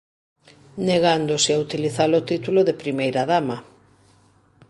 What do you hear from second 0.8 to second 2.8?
Negándose a utilizar o título de